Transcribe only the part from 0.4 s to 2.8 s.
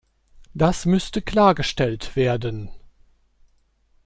Das müsste klargestellt werden.